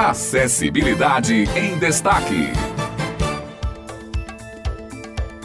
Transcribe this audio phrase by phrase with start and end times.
[0.00, 2.48] Acessibilidade em Destaque.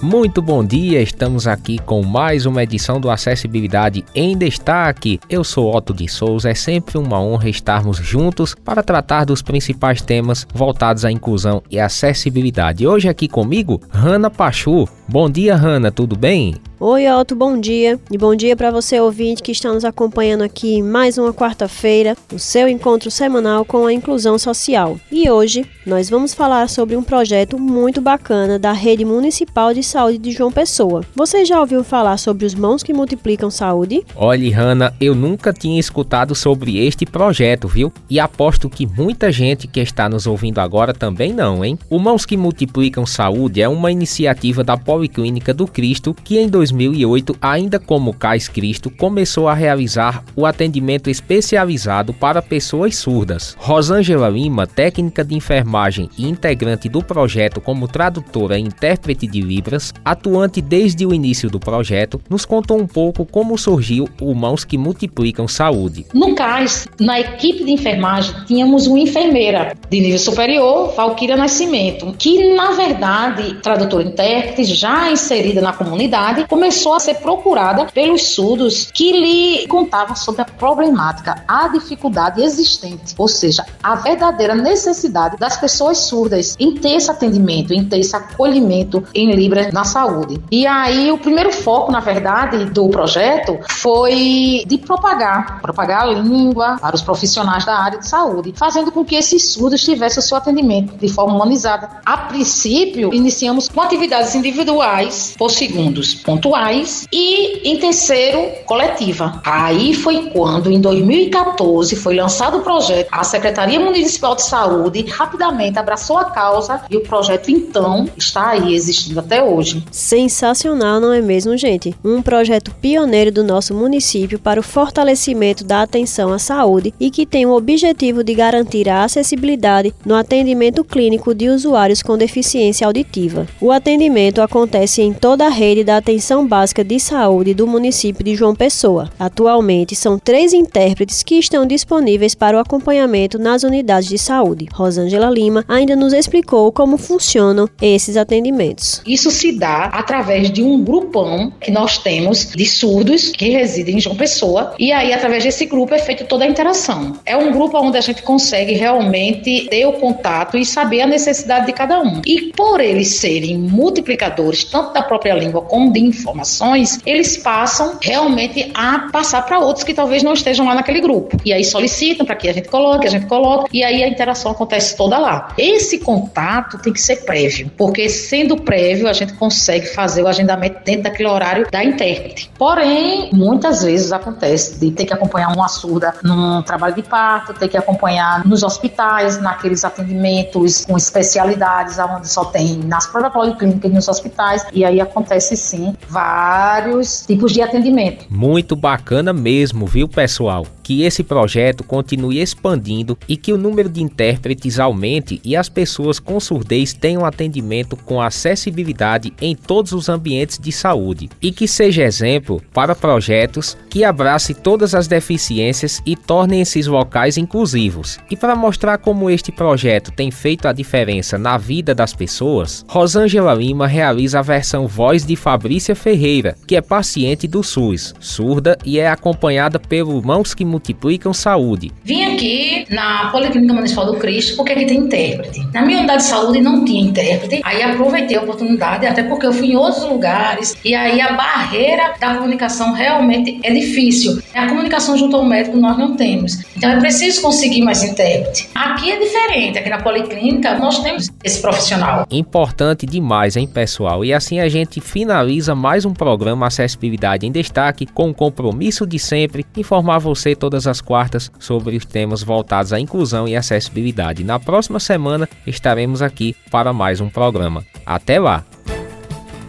[0.01, 5.19] Muito bom dia, estamos aqui com mais uma edição do Acessibilidade em Destaque.
[5.29, 10.01] Eu sou Otto de Souza, é sempre uma honra estarmos juntos para tratar dos principais
[10.01, 12.87] temas voltados à inclusão e acessibilidade.
[12.87, 14.87] Hoje aqui comigo, Hanna Pachu.
[15.05, 16.55] Bom dia, Hanna, tudo bem?
[16.77, 17.97] Oi, Otto, bom dia.
[18.11, 22.17] E bom dia para você, ouvinte, que está nos acompanhando aqui em mais uma quarta-feira,
[22.33, 24.99] o seu encontro semanal com a inclusão social.
[25.09, 30.17] E hoje nós vamos falar sobre um projeto muito bacana da Rede Municipal de Saúde
[30.17, 31.01] de João Pessoa.
[31.15, 34.03] Você já ouviu falar sobre os Mãos que Multiplicam Saúde?
[34.13, 37.93] Olhe, Hanna, eu nunca tinha escutado sobre este projeto, viu?
[38.09, 41.79] E aposto que muita gente que está nos ouvindo agora também não, hein?
[41.89, 47.35] O Mãos que Multiplicam Saúde é uma iniciativa da Policlínica do Cristo que em 2008,
[47.41, 53.55] ainda como Cais Cristo, começou a realizar o atendimento especializado para pessoas surdas.
[53.59, 59.93] Rosângela Lima, técnica de enfermagem e integrante do projeto como tradutora e intérprete de Libras,
[60.03, 64.77] atuante desde o início do projeto, nos contou um pouco como surgiu o Mãos que
[64.77, 66.05] Multiplicam Saúde.
[66.13, 72.55] No CAIS, na equipe de enfermagem, tínhamos uma enfermeira de nível superior, Valquíria Nascimento, que
[72.55, 78.89] na verdade, tradutora e intérprete, já inserida na comunidade, começou a ser procurada pelos surdos
[78.93, 85.57] que lhe contavam sobre a problemática, a dificuldade existente, ou seja, a verdadeira necessidade das
[85.57, 90.41] pessoas surdas em ter esse atendimento, em ter esse acolhimento em Libras na saúde.
[90.49, 96.77] E aí o primeiro foco, na verdade, do projeto foi de propagar, propagar a língua
[96.79, 100.37] para os profissionais da área de saúde, fazendo com que esses surdos tivessem o seu
[100.37, 101.99] atendimento de forma humanizada.
[102.05, 106.15] A princípio, iniciamos com atividades individuais por segundos,
[106.45, 109.41] pontuais e em terceiro coletiva.
[109.43, 115.79] Aí foi quando em 2014 foi lançado o projeto, a Secretaria Municipal de Saúde rapidamente
[115.79, 119.83] abraçou a causa e o projeto então está aí existindo até hoje.
[119.91, 121.95] Sensacional, não é mesmo, gente?
[122.03, 127.25] Um projeto pioneiro do nosso município para o fortalecimento da atenção à saúde e que
[127.25, 133.47] tem o objetivo de garantir a acessibilidade no atendimento clínico de usuários com deficiência auditiva.
[133.59, 138.33] O atendimento acontece em toda a rede da atenção básica de saúde do município de
[138.33, 139.11] João Pessoa.
[139.19, 144.67] Atualmente, são três intérpretes que estão disponíveis para o acompanhamento nas unidades de saúde.
[144.73, 149.03] Rosângela Lima ainda nos explicou como funcionam esses atendimentos.
[149.05, 153.99] Isso se dá através de um grupão que nós temos de surdos que residem em
[153.99, 157.13] João Pessoa e aí através desse grupo é feita toda a interação.
[157.25, 161.67] É um grupo onde a gente consegue realmente ter o contato e saber a necessidade
[161.67, 162.21] de cada um.
[162.25, 168.71] E por eles serem multiplicadores tanto da própria língua como de informações, eles passam realmente
[168.73, 171.37] a passar para outros que talvez não estejam lá naquele grupo.
[171.45, 174.51] E aí solicitam para que a gente coloque, a gente coloca, e aí a interação
[174.51, 175.49] acontece toda lá.
[175.57, 180.83] Esse contato tem que ser prévio, porque sendo prévio, a gente consegue fazer o agendamento
[180.83, 182.51] dentro daquele horário da intérprete.
[182.57, 187.67] Porém, muitas vezes acontece de ter que acompanhar uma surda num trabalho de parto, ter
[187.67, 193.93] que acompanhar nos hospitais, naqueles atendimentos com especialidades, onde só tem nas próprias policlínicas e
[193.93, 198.25] nos hospitais, e aí acontece sim vários tipos de atendimento.
[198.29, 200.65] Muito bacana mesmo, viu, pessoal?
[200.85, 206.19] Que esse projeto continue expandindo e que o número de intérpretes aumente e as pessoas
[206.19, 212.03] com surdez tenham atendimento com acessibilidade em todos os ambientes de saúde e que seja
[212.03, 218.19] exemplo para projetos que abrace todas as deficiências e tornem esses locais inclusivos.
[218.29, 223.55] E para mostrar como este projeto tem feito a diferença na vida das pessoas, Rosângela
[223.55, 228.99] Lima realiza a versão voz de Fabrícia Ferreira, que é paciente do SUS, surda e
[228.99, 231.89] é acompanhada pelo Mãos que Multiplicam Saúde.
[232.03, 235.65] Vim aqui na Policlínica Municipal do Cristo porque aqui tem intérprete.
[235.73, 239.53] Na minha unidade de saúde não tinha intérprete, aí aproveitei a oportunidade, até porque eu
[239.53, 244.41] fui em outros lugares e aí a barreira da comunicação realmente é difícil.
[244.53, 246.59] A comunicação junto ao médico nós não temos.
[246.75, 248.69] Então é preciso conseguir mais intérprete.
[248.75, 252.27] Aqui é diferente, aqui na Policlínica nós temos esse profissional.
[252.29, 254.25] Importante demais, hein, pessoal?
[254.25, 259.17] E assim a gente finaliza mais um programa Acessibilidade em Destaque com o compromisso de
[259.17, 264.43] sempre informar você todas as quartas sobre os temas voltados à inclusão e acessibilidade.
[264.43, 267.85] Na próxima semana estaremos aqui para mais um programa.
[268.03, 268.65] Até lá!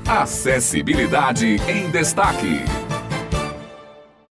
[0.09, 2.86] Acessibilidade em Destaque.